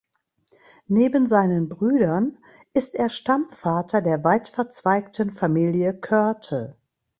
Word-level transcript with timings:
Neben 0.87 1.27
seinen 1.27 1.69
Brüdern 1.69 2.39
ist 2.73 2.95
er 2.95 3.07
Stammvater 3.07 4.01
der 4.01 4.23
weitverzweigten 4.23 5.29
Familie 5.29 5.93
Körte. 5.93 6.75